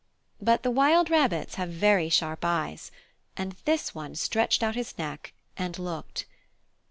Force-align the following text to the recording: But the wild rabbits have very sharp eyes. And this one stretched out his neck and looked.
But 0.41 0.63
the 0.63 0.71
wild 0.71 1.11
rabbits 1.11 1.53
have 1.61 1.69
very 1.69 2.09
sharp 2.09 2.43
eyes. 2.43 2.89
And 3.37 3.51
this 3.65 3.93
one 3.93 4.15
stretched 4.15 4.63
out 4.63 4.73
his 4.73 4.97
neck 4.97 5.31
and 5.55 5.77
looked. 5.77 6.25